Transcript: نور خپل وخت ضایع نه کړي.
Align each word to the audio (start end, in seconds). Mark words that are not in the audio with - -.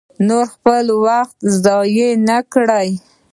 نور 0.27 0.45
خپل 0.53 0.85
وخت 1.05 1.37
ضایع 1.65 2.11
نه 2.29 2.37
کړي. 2.53 2.89